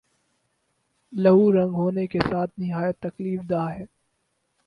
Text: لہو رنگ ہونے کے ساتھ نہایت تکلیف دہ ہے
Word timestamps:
لہو 1.13 1.51
رنگ 1.51 1.73
ہونے 1.75 2.05
کے 2.07 2.19
ساتھ 2.29 2.51
نہایت 2.59 2.99
تکلیف 2.99 3.41
دہ 3.49 3.67
ہے 3.69 3.85